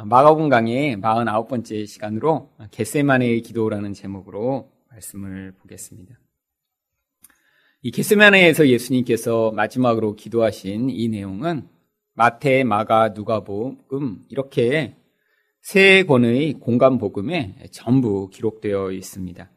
[0.00, 6.16] 마가복음 강의 49번째 시간으로 겟세마네의 기도라는 제목으로 말씀을 보겠습니다.
[7.82, 11.68] 이 겟세마네에서 예수님께서 마지막으로 기도하신 이 내용은
[12.14, 14.94] 마태, 마가, 누가복음 이렇게
[15.62, 19.50] 세 권의 공간 복음에 전부 기록되어 있습니다.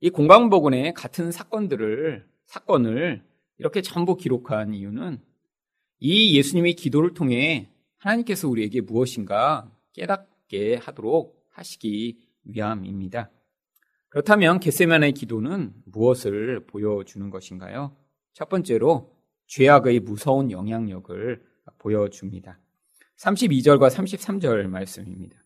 [0.00, 3.22] 이 공간 복음의 같은 사건들을 사건을
[3.58, 5.20] 이렇게 전부 기록한 이유는
[6.00, 13.30] 이 예수님의 기도를 통해 하나님께서 우리에게 무엇인가 깨닫게 하도록 하시기 위함입니다.
[14.08, 17.96] 그렇다면 겟세만의 기도는 무엇을 보여주는 것인가요?
[18.32, 19.12] 첫 번째로
[19.46, 21.42] 죄악의 무서운 영향력을
[21.78, 22.58] 보여줍니다.
[23.16, 25.36] 32절과 33절 말씀입니다.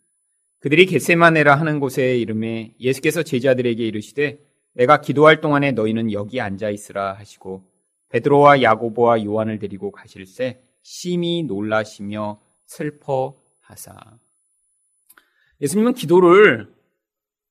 [0.59, 4.45] 그들이 겟세마네라 하는 곳의 이름에 예수께서 제자들에게 이르시되
[4.75, 7.65] 내가 기도할 동안에 너희는 여기 앉아 있으라 하시고
[8.11, 13.97] 베드로와 야고보와 요한을 데리고 가실새 심히 놀라시며 슬퍼하사.
[15.61, 16.73] 예수님은 기도를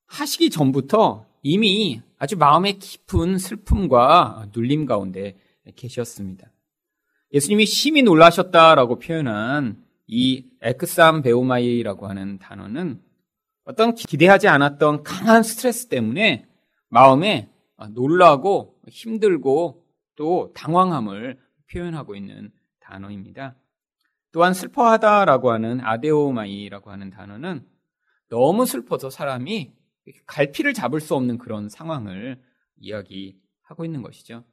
[0.08, 5.38] 하시기 전부터 이미 아주 마음의 깊은 슬픔과 눌림 가운데
[5.76, 6.52] 계셨습니다.
[7.34, 13.02] 예수님이 심히 놀라셨다라고 표현한 이 에크삼 베오마이라고 하는 단어는
[13.64, 16.48] 어떤 기대하지 않았던 강한 스트레스 때문에
[16.90, 17.48] 마음에
[17.92, 21.38] 놀라고 힘들고 또 당황함을
[21.72, 22.52] 표현하고 있는
[22.90, 23.56] 단어입니다.
[24.32, 27.66] 또한 슬퍼하다라고 하는 아데오마이라고 하는 단어는
[28.30, 29.74] 너무 슬퍼서 사람이
[30.26, 32.42] 갈피를 잡을 수 없는 그런 상황을
[32.78, 34.44] 이야기하고 있는 것이죠.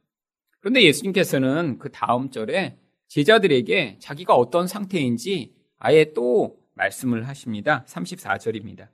[0.59, 2.77] 그런데 예수님께서는 그 다음 절에
[3.07, 7.85] 제자들에게 자기가 어떤 상태인지 아예 또 말씀을 하십니다.
[7.87, 8.89] 34절입니다.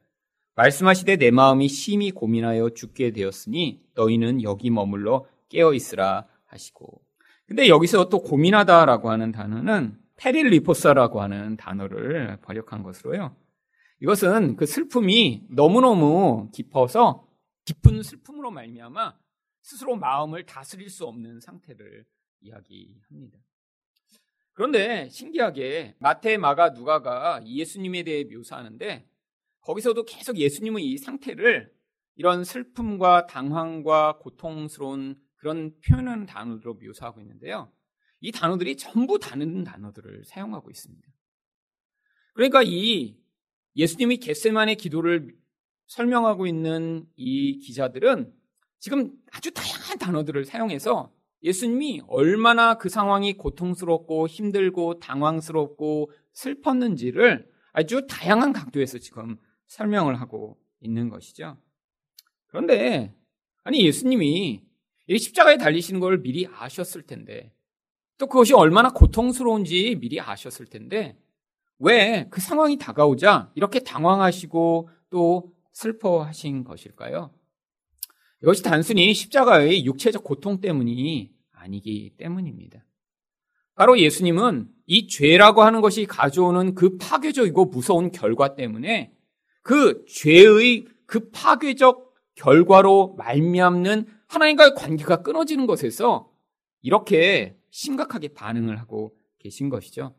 [0.56, 7.03] 말씀하시되 내 마음이 심히 고민하여 죽게 되었으니 너희는 여기 머물러 깨어 있으라 하시고.
[7.54, 13.36] 근데 여기서 또 고민하다라고 하는 단어는 페릴리포사라고 하는 단어를 번역한 것으로요.
[14.00, 17.28] 이것은 그 슬픔이 너무너무 깊어서
[17.66, 19.16] 깊은 슬픔으로 말미암아
[19.62, 22.06] 스스로 마음을 다스릴 수 없는 상태를
[22.42, 23.38] 이야기합니다.
[24.54, 29.08] 그런데 신기하게 마태, 마가, 누가가 예수님에 대해 묘사하는데
[29.62, 31.72] 거기서도 계속 예수님의 이 상태를
[32.16, 37.70] 이런 슬픔과 당황과 고통스러운 그런 표현하는 단어로 묘사하고 있는데요.
[38.22, 41.06] 이 단어들이 전부 다른 단어들을 사용하고 있습니다.
[42.34, 43.18] 그러니까 이
[43.76, 45.36] 예수님이 겟세만의 기도를
[45.88, 48.34] 설명하고 있는 이 기자들은
[48.80, 58.54] 지금 아주 다양한 단어들을 사용해서 예수님이 얼마나 그 상황이 고통스럽고 힘들고 당황스럽고 슬펐는지를 아주 다양한
[58.54, 59.38] 각도에서 지금
[59.68, 61.58] 설명을 하고 있는 것이죠.
[62.48, 63.14] 그런데
[63.64, 64.72] 아니 예수님이
[65.08, 67.54] 이 십자가에 달리시는 걸 미리 아셨을 텐데
[68.18, 71.18] 또 그것이 얼마나 고통스러운지 미리 아셨을 텐데
[71.80, 77.32] 왜 그 상황이 다가오자 이렇게 당황하시고 또 슬퍼하신 것일까요?
[78.42, 82.86] 이것이 단순히 십자가의 육체적 고통 때문이 아니기 때문입니다.
[83.76, 89.14] 바로 예수님은 이 죄라고 하는 것이 가져오는 그 파괴적이고 무서운 결과 때문에
[89.62, 96.32] 그 죄의 그 파괴적 결과로 말미암는 하나님과의 관계가 끊어지는 것에서
[96.82, 100.16] 이렇게 심각하게 반응을 하고 계신 것이죠.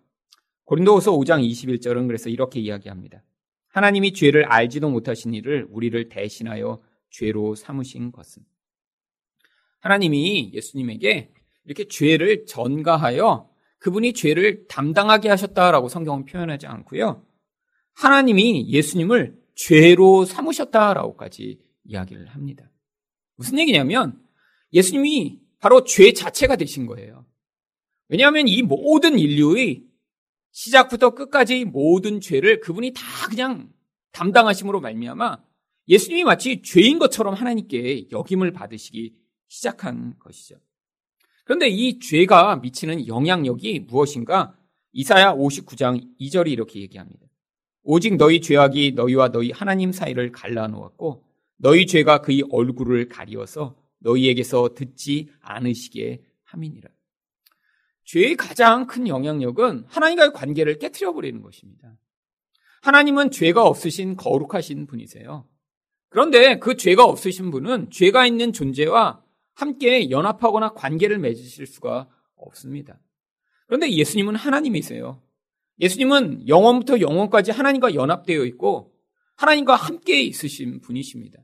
[0.64, 3.22] 고린도후서 5장 21절은 그래서 이렇게 이야기합니다.
[3.68, 6.80] 하나님이 죄를 알지도 못하신 이를 우리를 대신하여
[7.10, 8.42] 죄로 삼으신 것은
[9.80, 11.30] 하나님이 예수님에게
[11.64, 17.26] 이렇게 죄를 전가하여 그분이 죄를 담당하게 하셨다라고 성경은 표현하지 않고요.
[17.92, 22.70] 하나님이 예수님을 죄로 삼으셨다라고까지 이야기를 합니다.
[23.36, 24.20] 무슨 얘기냐면
[24.72, 27.26] 예수님이 바로 죄 자체가 되신 거예요.
[28.08, 29.84] 왜냐하면 이 모든 인류의
[30.50, 33.72] 시작부터 끝까지 모든 죄를 그분이 다 그냥
[34.12, 35.42] 담당하심으로 말미암아
[35.88, 39.14] 예수님이 마치 죄인 것처럼 하나님께 역임을 받으시기
[39.48, 40.56] 시작한 것이죠.
[41.44, 44.56] 그런데 이 죄가 미치는 영향력이 무엇인가?
[44.92, 47.26] 이사야 59장 2절이 이렇게 얘기합니다.
[47.82, 51.22] 오직 너희 죄악이 너희와 너희 하나님 사이를 갈라놓았고
[51.64, 56.90] 너희 죄가 그의 얼굴을 가리워서 너희에게서 듣지 않으시게 함이니라.
[58.04, 61.96] 죄의 가장 큰 영향력은 하나님과의 관계를 깨뜨려 버리는 것입니다.
[62.82, 65.48] 하나님은 죄가 없으신 거룩하신 분이세요.
[66.10, 69.24] 그런데 그 죄가 없으신 분은 죄가 있는 존재와
[69.54, 73.00] 함께 연합하거나 관계를 맺으실 수가 없습니다.
[73.68, 75.22] 그런데 예수님은 하나님이세요.
[75.80, 78.92] 예수님은 영원부터 영원까지 하나님과 연합되어 있고
[79.36, 81.42] 하나님과 함께 있으신 분이십니다.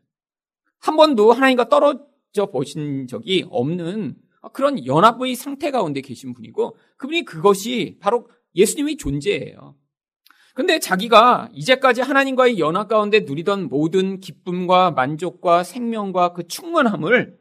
[0.80, 4.16] 한 번도 하나님과 떨어져 보신 적이 없는
[4.52, 9.76] 그런 연합의 상태 가운데 계신 분이고 그분이 그것이 바로 예수님의 존재예요.
[10.54, 17.38] 근데 자기가 이제까지 하나님과의 연합 가운데 누리던 모든 기쁨과 만족과 생명과 그 충만함을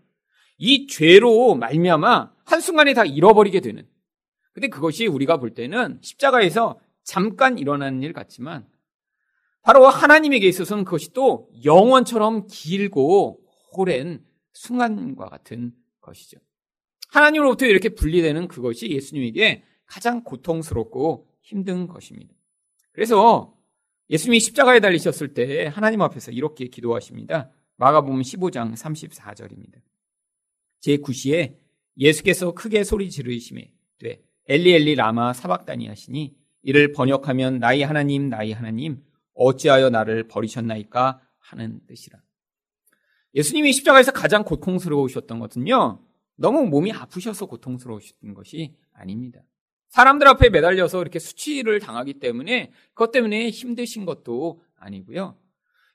[0.58, 3.88] 이 죄로 말미암아 한순간에 다 잃어버리게 되는.
[4.54, 8.68] 근데 그것이 우리가 볼 때는 십자가에서 잠깐 일어나는 일 같지만
[9.62, 13.42] 바로 하나님에게 있어서는 그것이 또 영원처럼 길고
[13.74, 14.24] 오랜
[14.54, 16.40] 순간과 같은 것이죠.
[17.10, 22.34] 하나님으로부터 이렇게 분리되는 그것이 예수님에게 가장 고통스럽고 힘든 것입니다.
[22.92, 23.56] 그래서
[24.10, 27.52] 예수님이 십자가에 달리셨을 때 하나님 앞에서 이렇게 기도하십니다.
[27.78, 29.82] 마가복음 15장 34절입니다.
[30.82, 31.56] 제9시에
[31.98, 38.54] 예수께서 크게 소리 지르심에 되 엘리 엘리 라마 사박다니 하시니 이를 번역하면 나의 하나님 나의
[38.54, 39.04] 하나님
[39.40, 42.20] 어찌하여 나를 버리셨나이까 하는 뜻이라.
[43.34, 46.04] 예수님이 십자가에서 가장 고통스러우셨던 것은요.
[46.36, 49.40] 너무 몸이 아프셔서 고통스러우셨던 것이 아닙니다.
[49.88, 55.38] 사람들 앞에 매달려서 이렇게 수치를 당하기 때문에 그것 때문에 힘드신 것도 아니고요.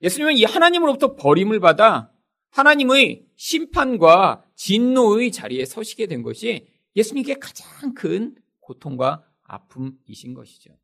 [0.02, 2.10] 예수님은 이 하나님으로부터 버림을 받아
[2.50, 10.76] 하나님의 심판과 진노의 자리에 서시게 된 것이 예수님께 가장 큰 고통과 아픔이신 것이죠.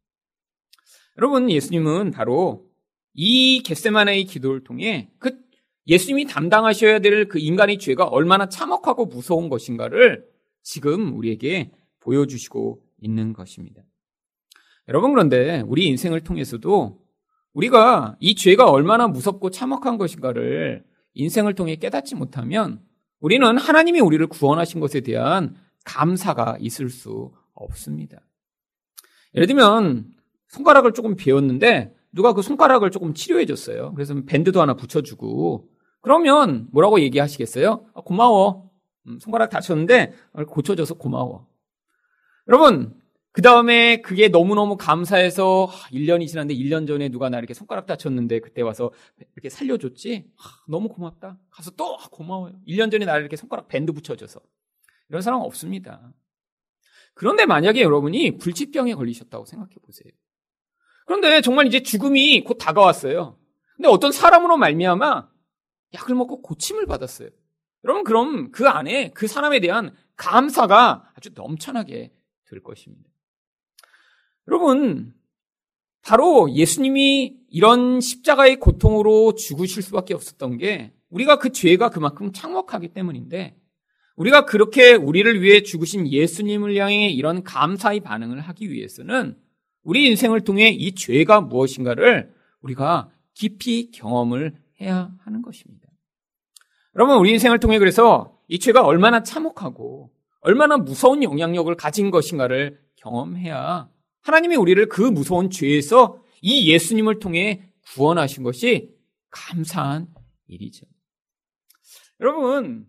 [1.21, 2.67] 여러분, 예수님은 바로
[3.13, 5.39] 이 겟세마네의 기도를 통해 그
[5.87, 10.25] 예수님이 담당하셔야 될 그 인간의 죄가 얼마나 참혹하고 무서운 것인가를
[10.63, 13.83] 지금 우리에게 보여주시고 있는 것입니다.
[14.89, 16.99] 여러분, 그런데 우리 인생을 통해서도
[17.53, 22.81] 우리가 이 죄가 얼마나 무섭고 참혹한 것인가를 인생을 통해 깨닫지 못하면
[23.19, 28.23] 우리는 하나님이 우리를 구원하신 것에 대한 감사가 있을 수 없습니다.
[29.35, 30.15] 예를 들면
[30.51, 33.93] 손가락을 조금 베었는데 누가 그 손가락을 조금 치료해 줬어요.
[33.95, 35.69] 그래서 밴드도 하나 붙여주고
[36.01, 37.87] 그러면 뭐라고 얘기하시겠어요?
[37.95, 38.71] 아, 고마워.
[39.07, 40.13] 음, 손가락 다쳤는데
[40.49, 41.47] 고쳐줘서 고마워.
[42.49, 43.01] 여러분
[43.33, 48.61] 그 다음에 그게 너무너무 감사해서 1년이 지났는데 1년 전에 누가 나 이렇게 손가락 다쳤는데 그때
[48.61, 48.91] 와서
[49.35, 50.27] 이렇게 살려줬지?
[50.69, 51.39] 너무 고맙다.
[51.49, 52.55] 가서 또 고마워요.
[52.67, 54.41] 1년 전에 나를 이렇게 손가락 밴드 붙여줘서.
[55.11, 56.13] 이런 사람 없습니다.
[57.15, 60.13] 그런데 만약에 여러분이 불치병에 걸리셨다고 생각해 보세요.
[61.11, 63.37] 그런데 정말 이제 죽음이 곧 다가왔어요.
[63.75, 65.29] 근데 어떤 사람으로 말미암아
[65.95, 67.31] 약을 먹고 고침을 받았어요.
[67.83, 72.13] 여러분 그럼 그 안에 그 사람에 대한 감사가 아주 넘쳐나게
[72.49, 73.11] 될 것입니다.
[74.47, 75.13] 여러분,
[76.03, 83.57] 바로 예수님이 이런 십자가의 고통으로 죽으실 수밖에 없었던 게 우리가 그 죄가 그만큼 창목하기 때문인데
[84.15, 89.37] 우리가 그렇게 우리를 위해 죽으신 예수님을 향해 이런 감사의 반응을 하기 위해서는
[89.83, 95.89] 우리 인생을 통해 이 죄가 무엇인가를 우리가 깊이 경험을 해야 하는 것입니다.
[96.97, 100.11] 여러분, 우리 인생을 통해 그래서 이 죄가 얼마나 참혹하고
[100.41, 103.89] 얼마나 무서운 영향력을 가진 것인가를 경험해야
[104.23, 108.95] 하나님이 우리를 그 무서운 죄에서 이 예수님을 통해 구원하신 것이
[109.31, 110.09] 감사한
[110.49, 110.87] 일이죠.
[112.21, 112.87] 여러분,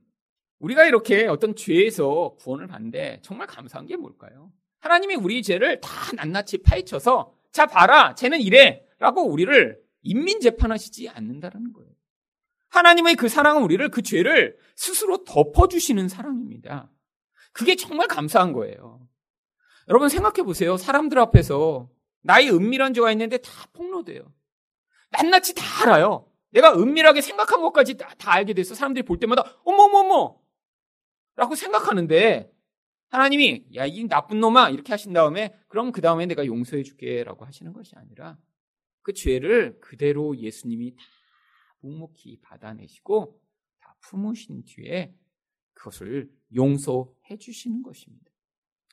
[0.60, 4.52] 우리가 이렇게 어떤 죄에서 구원을 받는데 정말 감사한 게 뭘까요?
[4.82, 11.74] 하나님이 우리 죄를 다 낱낱이 파헤쳐서 자 봐라 쟤는 이래 라고 우리를 인민 재판하시지 않는다는
[11.74, 11.92] 거예요.
[12.70, 16.90] 하나님의 그 사랑은 우리를 그 죄를 스스로 덮어주시는 사랑입니다.
[17.52, 19.08] 그게 정말 감사한 거예요.
[19.88, 20.78] 여러분 생각해 보세요.
[20.78, 21.90] 사람들 앞에서
[22.22, 24.22] 나의 은밀한 죄가 있는데 다 폭로돼요.
[25.12, 26.28] 낱낱이 다 알아요.
[26.52, 30.38] 내가 은밀하게 생각한 것까지 다, 다 알게 돼서 사람들이 볼 때마다 어머머머
[31.36, 32.52] 라고 생각하는데
[33.12, 34.70] 하나님이 야 이 나쁜 놈아.
[34.70, 38.38] 이렇게 하신 다음에 그럼 그 다음에 내가 용서해 줄게라고 하시는 것이 아니라
[39.02, 41.02] 그 죄를 그대로 예수님이 다
[41.82, 43.38] 묵묵히 받아내시고
[43.80, 45.14] 다 품으신 뒤에
[45.74, 48.32] 그것을 용서해 주시는 것입니다.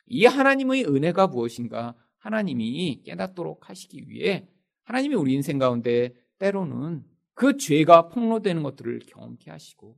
[0.07, 1.95] 이 하나님의 은혜가 무엇인가?
[2.19, 4.49] 하나님이 깨닫도록 하시기 위해
[4.83, 9.97] 하나님이 우리 인생 가운데 때로는 그 죄가 폭로되는 것들을 경험케 하시고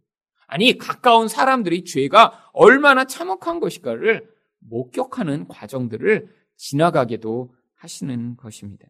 [0.50, 4.28] 아니 가까운 사람들이 죄가 얼마나 참혹한 것인가를
[4.58, 8.88] 목격하는 과정들을 지나가게도 하시는 것입니다.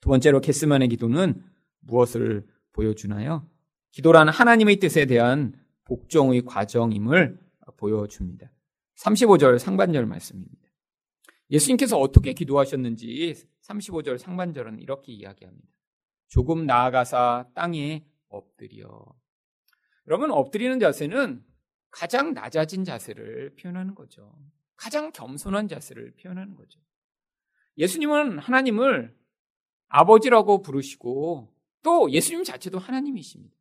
[0.00, 1.42] 두 번째로 게스만의 기도는
[1.80, 3.48] 무엇을 보여주나요?
[3.90, 5.54] 기도란 하나님의 뜻에 대한
[5.86, 7.36] 복종의 과정임을
[7.76, 8.52] 보여줍니다.
[8.96, 10.70] 35절 상반절 말씀입니다.
[11.50, 15.68] 예수님께서 어떻게 기도하셨는지 35절 상반절은 이렇게 이야기합니다.
[16.28, 19.04] 조금 나아가사 땅에 엎드려.
[20.06, 21.44] 여러분, 엎드리는 자세는
[21.90, 24.34] 가장 낮아진 자세를 표현하는 거죠.
[24.76, 26.80] 가장 겸손한 자세를 표현하는 거죠.
[27.78, 29.16] 예수님은 하나님을
[29.88, 33.54] 아버지라고 부르시고 또 예수님 자체도 하나님이십니다.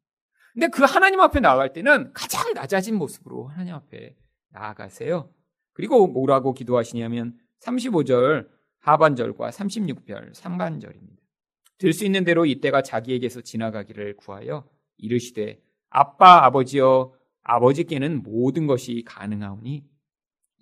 [0.54, 4.16] 근데 그 하나님 앞에 나아갈 때는 가장 낮아진 모습으로 하나님 앞에
[4.50, 5.34] 나아가세요.
[5.74, 11.22] 그리고 뭐라고 기도하시냐면 35절 하반절과 36절 상반절입니다.
[11.80, 15.62] 들 수 있는 대로 이때가 자기에게서 지나가기를 구하여 이르시되
[15.94, 19.84] 아빠 아버지여 아버지께는 모든 것이 가능하오니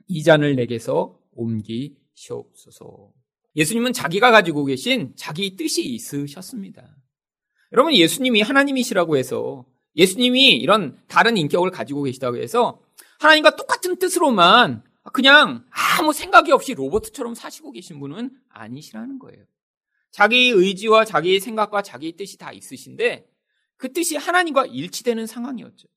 [0.08, 3.12] 이 잔을 내게서 옮기시옵소서.
[3.56, 6.98] 예수님은 자기가 가지고 계신 자기 뜻이 있으셨습니다.
[7.72, 12.82] 여러분 예수님이 하나님이시라고 해서 예수님이 이런 다른 인격을 가지고 계시다고 해서
[13.20, 14.84] 하나님과 똑같은 뜻으로만
[15.14, 19.46] 그냥 아무 생각이 없이 로봇처럼 사시고 계신 분은 아니시라는 거예요.
[20.12, 23.31] 자기 의지와 자기 생각과 자기 뜻이 다 있으신데
[23.82, 25.88] 그 뜻이 하나님과 일치되는 상황이었죠.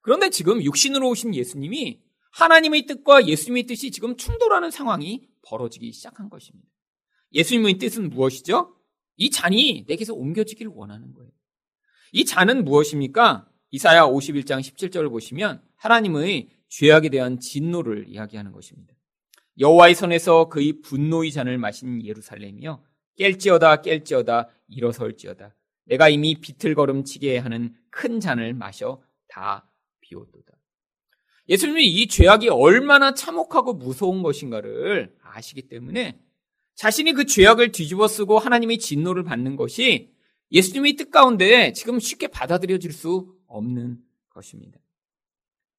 [0.00, 2.00] 그런데 지금 육신으로 오신 예수님이
[2.32, 6.66] 하나님의 뜻과 예수님의 뜻이 지금 충돌하는 상황이 벌어지기 시작한 것입니다.
[7.34, 8.74] 예수님의 뜻은 무엇이죠?
[9.16, 11.30] 이 잔이 내게서 옮겨지기를 원하는 거예요.
[12.12, 13.46] 이 잔은 무엇입니까?
[13.70, 18.94] 이사야 51장 17절을 보시면 하나님의 죄악에 대한 진노를 이야기하는 것입니다.
[19.58, 22.82] 여호와의 손에서 그의 분노의 잔을 마신 예루살렘이여
[23.18, 25.54] 깰지어다 깰지어다 일어설지어다
[25.86, 29.68] 내가 이미 비틀거름치게 하는 큰 잔을 마셔 다
[30.00, 30.52] 비웠도다.
[31.48, 36.20] 예수님이 이 죄악이 얼마나 참혹하고 무서운 것인가를 아시기 때문에
[36.74, 40.12] 자신이 그 죄악을 뒤집어 쓰고 하나님의 진노를 받는 것이
[40.52, 44.78] 예수님의 뜻 가운데 지금 쉽게 받아들여질 수 없는 것입니다.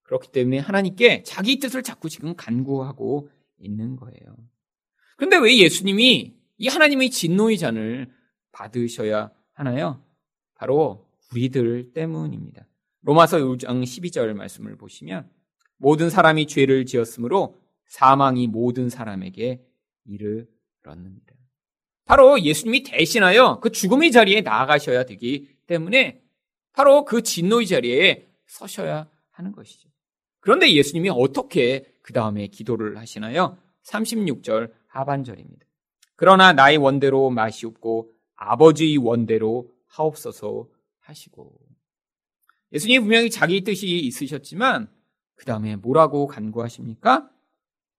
[0.03, 4.37] 그렇기 때문에 하나님께 자기 뜻을 자꾸 지금 간구하고 있는 거예요.
[5.17, 8.09] 그런데 왜 예수님이 이 하나님의 진노의 잔을
[8.51, 9.99] 받으셔야 하나요?
[10.53, 12.67] 바로 우리들 때문입니다.
[13.01, 15.27] 로마서 6장 12절 말씀을 보시면
[15.77, 19.65] 모든 사람이 죄를 지었으므로 사망이 모든 사람에게
[20.05, 21.35] 이르렀느니라.
[22.05, 26.21] 바로 예수님이 대신하여 그 죽음의 자리에 나아가셔야 되기 때문에
[26.71, 29.89] 바로 그 진노의 자리에 서셔야 하는 것이죠.
[30.39, 33.57] 그런데 예수님이 어떻게 그 다음에 기도를 하시나요?
[33.87, 35.65] 36절 하반절입니다.
[36.15, 40.67] 그러나 나의 원대로 마시옵고 아버지의 원대로 하옵소서
[40.99, 41.59] 하시고
[42.71, 44.89] 예수님이 분명히 자기 뜻이 있으셨지만
[45.35, 47.29] 그 다음에 뭐라고 간구하십니까?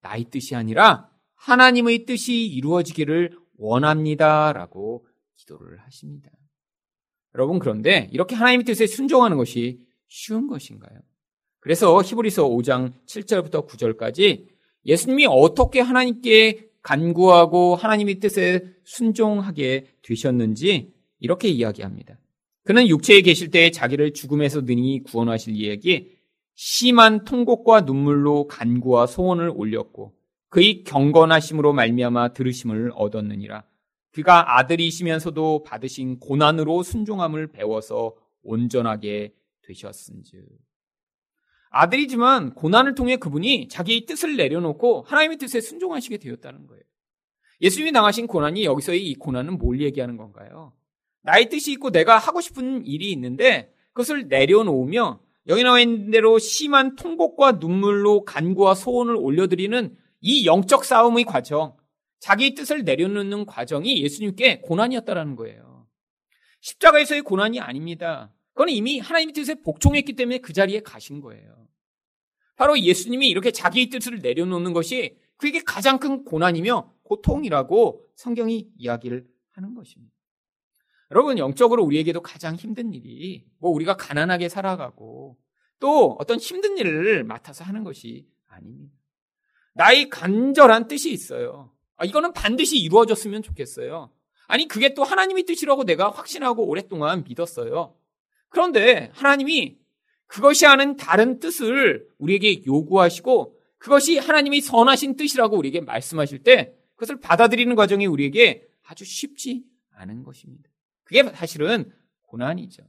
[0.00, 6.30] 나의 뜻이 아니라 하나님의 뜻이 이루어지기를 원합니다라고 기도를 하십니다.
[7.34, 11.00] 여러분 그런데 이렇게 하나님의 뜻에 순종하는 것이 쉬운 것인가요?
[11.60, 14.46] 그래서 히브리서 5장 7절부터 9절까지
[14.84, 22.18] 예수님이 어떻게 하나님께 간구하고 하나님의 뜻에 순종하게 되셨는지 이렇게 이야기합니다.
[22.64, 26.10] 그는 육체에 계실 때 자기를 죽음에서 능히 구원하실 이에게
[26.54, 30.14] 심한 통곡과 눈물로 간구와 소원을 올렸고
[30.48, 33.64] 그의 경건하심으로 말미암아 들으심을 얻었느니라.
[34.12, 40.67] 그가 아들이시면서도 받으신 고난으로 순종함을 배워서 온전하게 되셨은즉.
[41.70, 46.82] 아들이지만 고난을 통해 그분이 자기의 뜻을 내려놓고 하나님의 뜻에 순종하시게 되었다는 거예요.
[47.60, 50.72] 예수님이 당하신 고난이 여기서의 이 고난은 뭘 얘기하는 건가요?
[51.22, 56.94] 나의 뜻이 있고 내가 하고 싶은 일이 있는데 그것을 내려놓으며 여기 나와 있는 대로 심한
[56.94, 61.76] 통곡과 눈물로 간구와 소원을 올려드리는 이 영적 싸움의 과정,
[62.20, 65.86] 자기 뜻을 내려놓는 과정이 예수님께 고난이었다라는 거예요.
[66.60, 68.32] 십자가에서의 고난이 아닙니다.
[68.58, 71.68] 그건 이미 하나님의 뜻에 복종했기 때문에 그 자리에 가신 거예요.
[72.56, 79.74] 바로 예수님이 이렇게 자기의 뜻을 내려놓는 것이 그게 가장 큰 고난이며 고통이라고 성경이 이야기를 하는
[79.76, 80.12] 것입니다.
[81.12, 85.38] 여러분, 영적으로 우리에게도 가장 힘든 일이 뭐 우리가 가난하게 살아가고
[85.78, 88.92] 또 어떤 힘든 일을 맡아서 하는 것이 아닙니다.
[89.74, 91.72] 나의 간절한 뜻이 있어요.
[91.94, 94.10] 아, 이거는 반드시 이루어졌으면 좋겠어요.
[94.48, 97.94] 아니, 그게 또 하나님의 뜻이라고 내가 확신하고 오랫동안 믿었어요.
[98.48, 99.78] 그런데 하나님이
[100.26, 107.76] 그것이 하는 다른 뜻을 우리에게 요구하시고 그것이 하나님이 선하신 뜻이라고 우리에게 말씀하실 때 그것을 받아들이는
[107.76, 110.68] 과정이 우리에게 아주 쉽지 않은 것입니다.
[111.04, 112.82] 그게 사실은 고난이죠.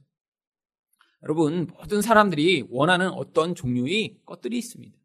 [1.22, 4.98] 여러분, 모든 사람들이 원하는 어떤 종류의 것들이 있습니다.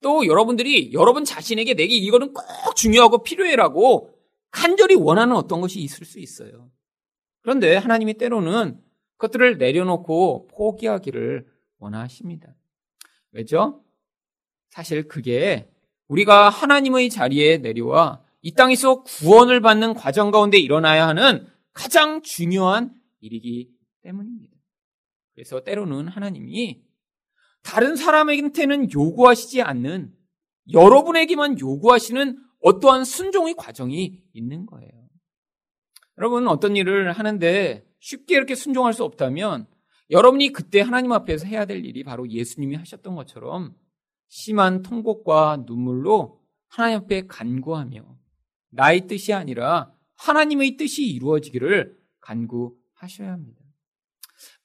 [0.00, 4.14] 또 여러분들이 여러분 자신에게 내게 이거는 꼭 중요하고 필요해라고
[4.50, 6.70] 간절히 원하는 어떤 것이 있을 수 있어요.
[7.42, 8.80] 그런데 하나님이 때로는
[9.16, 11.46] 그것들을 내려놓고 포기하기를
[11.78, 12.54] 원하십니다.
[13.32, 13.82] 왜죠?
[14.70, 15.70] 사실 그게
[16.08, 23.70] 우리가 하나님의 자리에 내려와 이 땅에서 구원을 받는 과정 가운데 일어나야 하는 가장 중요한 일이기
[24.02, 24.54] 때문입니다.
[25.34, 26.82] 그래서 때로는 하나님이
[27.62, 30.14] 다른 사람한테는 요구하시지 않는
[30.72, 35.08] 여러분에게만 요구하시는 어떠한 순종의 과정이 있는 거예요.
[36.18, 39.66] 여러분 어떤 일을 하는데 쉽게 이렇게 순종할 수 없다면
[40.10, 43.74] 여러분이 그때 하나님 앞에서 해야 될 일이 바로 예수님이 하셨던 것처럼
[44.28, 48.04] 심한 통곡과 눈물로 하나님 앞에 간구하며
[48.70, 53.60] 나의 뜻이 아니라 하나님의 뜻이 이루어지기를 간구하셔야 합니다.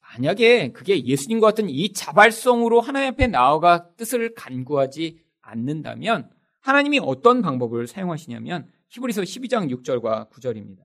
[0.01, 7.87] 만약에 그게 예수님과 같은 이 자발성으로 하나님 앞에 나아가 뜻을 간구하지 않는다면 하나님이 어떤 방법을
[7.87, 10.83] 사용하시냐면 히브리서 12장 6절과 9절입니다.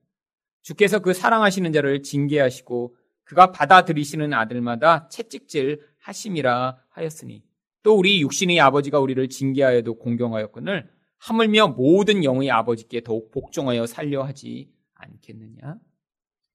[0.67, 2.93] 주께서 그 사랑하시는 자를 징계하시고
[3.23, 7.41] 그가 받아들이시는 아들마다 채찍질 하심이라 하였으니
[7.83, 14.69] 또 우리 육신의 아버지가 우리를 징계하여도 공경하였거늘 하물며 모든 영의 아버지께 더욱 복종하여 살려 하지
[14.95, 15.77] 않겠느냐?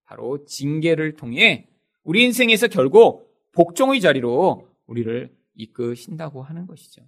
[0.04, 1.71] 바로 징계를 통해
[2.02, 7.00] 우리 인생에서 결국 복종의 자리로 우리를 이끄신다고 하는 것이죠.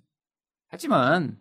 [0.68, 1.38] 하지만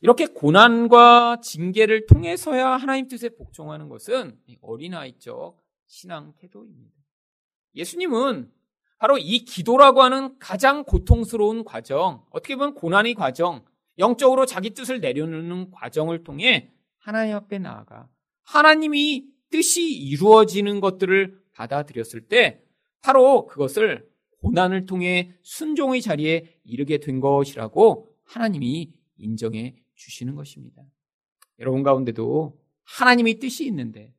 [0.00, 6.94] 이렇게 고난과 징계를 통해서야 하나님 뜻에 복종하는 것은 어린아이적 신앙 태도입니다.
[7.74, 8.50] 예수님은
[8.98, 13.64] 바로 이 기도라고 하는 가장 고통스러운 과정, 어떻게 보면 고난의 과정,
[13.98, 18.08] 영적으로 자기 뜻을 내려놓는 과정을 통해 하나님 앞에 나아가
[18.42, 22.62] 하나님이 뜻이 이루어지는 것들을 받아들였을 때
[23.00, 24.08] 바로 그것을
[24.42, 30.82] 고난을 통해 순종의 자리에 이르게 된 것이라고 하나님이 인정해 주시는 것입니다.
[31.58, 34.14] 여러분 가운데도 하나님의 뜻이 있는데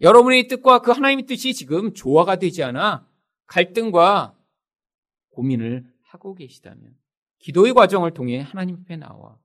[0.00, 3.06] 여러분의 뜻과 그 하나님의 뜻이 지금 조화가 되지 않아
[3.46, 4.36] 갈등과
[5.30, 6.94] 고민을 하고 계시다면
[7.38, 9.36] 기도의 과정을 통해 하나님 앞에 나와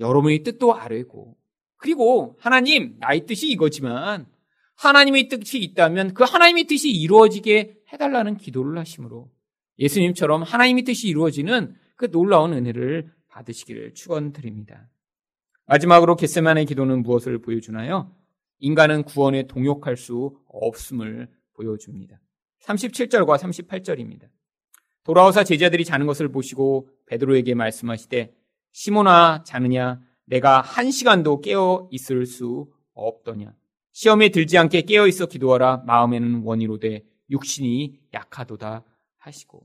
[0.00, 1.36] 여러분의 뜻도 아뢰고
[1.76, 4.26] 그리고 하나님 나의 뜻이 이거지만
[4.76, 9.30] 하나님의 뜻이 있다면 그 하나님의 뜻이 이루어지게 해달라는 기도를 하심으로
[9.78, 14.88] 예수님처럼 하나님의 뜻이 이루어지는 그 놀라운 은혜를 받으시기를 축원드립니다.
[15.66, 18.14] 마지막으로 겟세만의 기도는 무엇을 보여주나요?
[18.60, 22.20] 인간은 구원에 동역할 수 없음을 보여줍니다.
[22.62, 24.28] 37절과 38절입니다.
[25.04, 28.34] 돌아오사 제자들이 자는 것을 보시고 베드로에게 말씀하시되
[28.72, 33.54] 시몬아 자느냐 내가 한 시간도 깨어 있을 수 없더냐
[33.92, 38.82] 시험에 들지 않게 깨어 있어 기도하라 마음에는 원이로되 육신이 약하도다
[39.18, 39.64] 하시고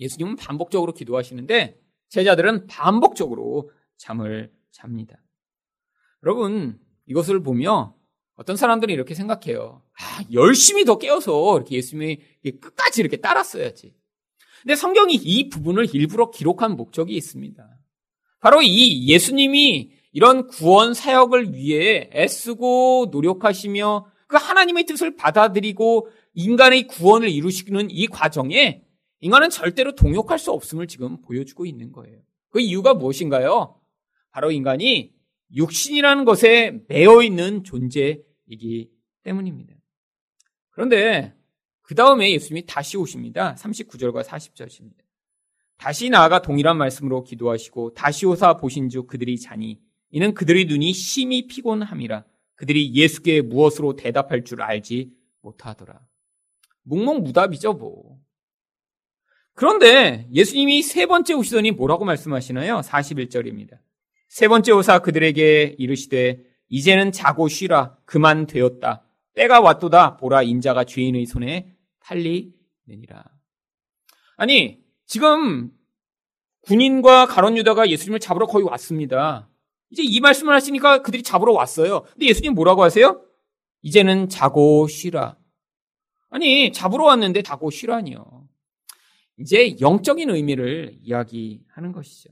[0.00, 1.81] 예수님은 반복적으로 기도하시는데
[2.12, 5.16] 제자들은 반복적으로 잠을 잡니다.
[6.22, 7.96] 여러분 이것을 보며
[8.34, 9.82] 어떤 사람들은 이렇게 생각해요.
[9.98, 12.18] 아, 열심히 더 깨어서 이렇게 예수님이
[12.60, 13.94] 끝까지 이렇게 따랐어야지.
[14.60, 17.66] 근데 성경이 이 부분을 일부러 기록한 목적이 있습니다.
[18.40, 27.30] 바로 이 예수님이 이런 구원 사역을 위해 애쓰고 노력하시며 그 하나님의 뜻을 받아들이고 인간의 구원을
[27.30, 28.82] 이루시는 이 과정에
[29.22, 32.20] 인간은 절대로 동역할 수 없음을 지금 보여주고 있는 거예요.
[32.50, 33.80] 그 이유가 무엇인가요?
[34.30, 35.14] 바로 인간이
[35.54, 38.90] 육신이라는 것에 매여 있는 존재이기
[39.22, 39.74] 때문입니다.
[40.70, 41.34] 그런데
[41.82, 43.54] 그 다음에 예수님이 다시 오십니다.
[43.54, 45.02] 39절과 40절입니다.
[45.76, 49.80] 다시 나아가 동일한 말씀으로 기도하시고 다시 오사 보신즉 그들이 자니
[50.10, 52.24] 이는 그들의 눈이 심히 피곤함이라
[52.56, 56.00] 그들이 예수께 무엇으로 대답할 줄 알지 못하더라.
[56.82, 58.21] 묵묵무답이죠 뭐.
[59.54, 62.80] 그런데 예수님이 세 번째 오시더니 뭐라고 말씀하시나요?
[62.80, 63.78] 41절입니다.
[64.28, 69.04] 세 번째 오사 그들에게 이르시되 이제는 자고 쉬라 그만 되었다.
[69.34, 73.24] 때가 왔도다 보라 인자가 죄인의 손에 팔리느니라.
[74.36, 75.70] 아니 지금
[76.62, 79.50] 군인과 가론 유다가 예수님을 잡으러 거의 왔습니다.
[79.90, 82.04] 이제 이 말씀을 하시니까 그들이 잡으러 왔어요.
[82.12, 83.22] 근데 예수님 뭐라고 하세요?
[83.82, 85.36] 이제는 자고 쉬라.
[86.30, 88.41] 아니 잡으러 왔는데 자고 쉬라니요.
[89.38, 92.30] 이제 영적인 의미를 이야기하는 것이죠.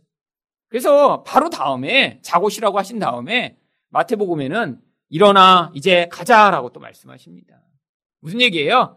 [0.69, 3.57] 그래서 바로 다음에 자고 쉬라고 하신 다음에
[3.89, 7.61] 마태복음에는 일어나 이제 가자라고 또 말씀하십니다.
[8.21, 8.97] 무슨 얘기예요?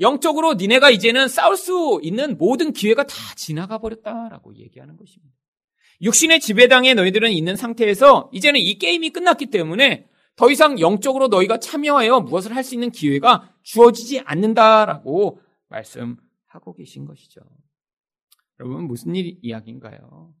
[0.00, 5.34] 영적으로 니네가 이제는 싸울 수 있는 모든 기회가 다 지나가 버렸다라고 얘기하는 것입니다.
[6.00, 10.06] 육신의 지배당에 너희들은 있는 상태에서 이제는 이 게임이 끝났기 때문에
[10.36, 16.16] 더 이상 영적으로 너희가 참여하여 무엇을 할 수 있는 기회가 주어지지 않는다라고 말씀
[16.58, 17.40] 하고 계신 것이죠.
[18.58, 20.34] 여러분 무슨 일 이야기인가요?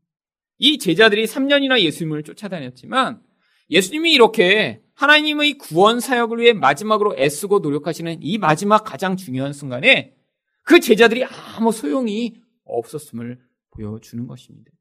[0.58, 3.22] 이 제자들이 3년이나 예수님을 쫓아다녔지만
[3.70, 10.16] 예수님이 이렇게 하나님의 구원 사역을 위해 마지막으로 애쓰고 노력하시는 이 마지막 가장 중요한 순간에
[10.64, 14.72] 그 제자들이 아무 소용이 없었음을 보여주는 것입니다.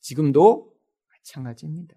[0.00, 0.72] 지금도
[1.10, 1.94] 마찬가지입니다.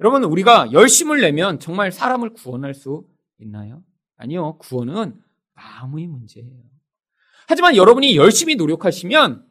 [0.00, 3.06] 여러분, 우리가 열심을 내면 정말 사람을 구원할 수
[3.38, 3.82] 있나요?
[4.16, 4.58] 아니요.
[4.58, 5.20] 구원은
[5.54, 6.79] 마음의 문제예요.
[7.50, 9.44] 하지만 여러분이 열심히 노력하시면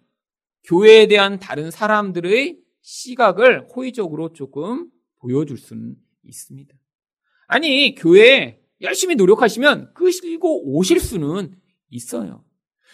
[0.63, 6.73] 교회에 대한 다른 사람들의 시각을 호의적으로 조금 보여줄 수는 있습니다.
[7.47, 11.59] 아니, 교회에 열심히 노력하시면 끄시고 오실 수는
[11.89, 12.45] 있어요.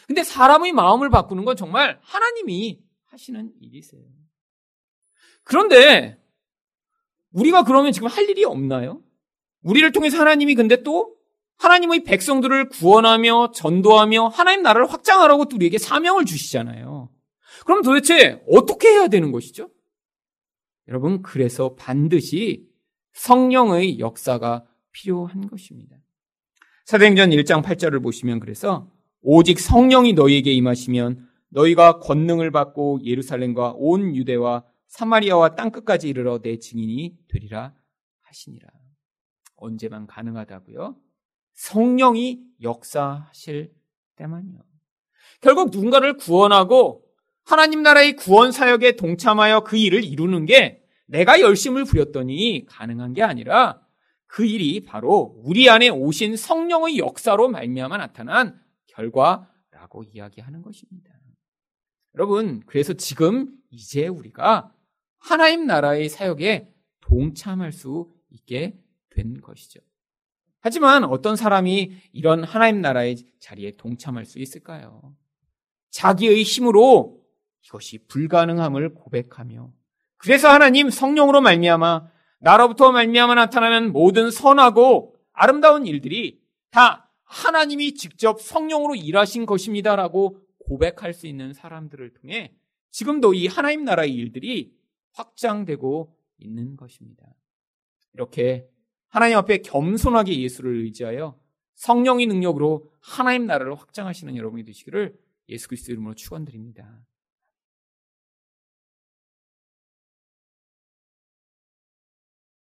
[0.07, 4.01] 근데 사람의 마음을 바꾸는 건 정말 하나님이 하시는 일이세요.
[5.43, 6.19] 그런데
[7.31, 9.03] 우리가 그러면 지금 할 일이 없나요?
[9.61, 11.15] 우리를 통해서 하나님이 근데 또
[11.57, 17.09] 하나님의 백성들을 구원하며 전도하며 하나님 나라를 확장하라고 또 우리에게 사명을 주시잖아요.
[17.65, 19.69] 그럼 도대체 어떻게 해야 되는 것이죠?
[20.87, 22.67] 여러분, 그래서 반드시
[23.13, 25.95] 성령의 역사가 필요한 것입니다.
[26.85, 28.91] 사도행전 1장 8절을 보시면 그래서
[29.21, 37.17] 오직 성령이 너희에게 임하시면 너희가 권능을 받고 예루살렘과 온 유대와 사마리아와 땅끝까지 이르러 내 증인이
[37.27, 37.73] 되리라
[38.21, 38.67] 하시니라.
[39.55, 40.95] 언제만 가능하다고요?
[41.55, 43.73] 성령이 역사하실
[44.15, 44.59] 때만요.
[45.41, 47.03] 결국 누군가를 구원하고
[47.43, 53.81] 하나님 나라의 구원 사역에 동참하여 그 일을 이루는 게 내가 열심을 부렸더니 가능한 게 아니라
[54.25, 61.15] 그 일이 바로 우리 안에 오신 성령의 역사로 말미암아 나타난 결과라고 이야기하는 것입니다.
[62.15, 64.73] 여러분, 그래서 지금 이제 우리가
[65.17, 69.81] 하나님 나라의 사역에 동참할 수 있게 된 것이죠.
[70.65, 75.15] 하지만 어떤 사람이 이런 하나님 나라의 자리에 동참할 수 있을까요?
[75.91, 77.21] 자기의 힘으로
[77.63, 79.71] 이것이 불가능함을 고백하며
[80.17, 82.07] 그래서 하나님 성령으로 말미암아
[82.39, 91.27] 나로부터 말미암아 나타나는 모든 선하고 아름다운 일들이 다 하나님이 직접 성령으로 일하신 것입니다라고 고백할 수
[91.27, 92.55] 있는 사람들을 통해
[92.89, 94.73] 지금도 이 하나님 나라의 일들이
[95.13, 97.23] 확장되고 있는 것입니다.
[98.15, 98.67] 이렇게
[99.15, 101.39] 하나님 앞에 겸손하게 예수를 의지하여
[101.75, 106.99] 성령의 능력으로 하나님 나라를 확장하시는 여러분이 되시기를 예수 그리스도 이름으로 축원드립니다.